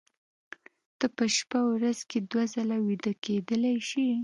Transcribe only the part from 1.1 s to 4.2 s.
په شپه ورځ کې دوه ځله ویده کېدلی شې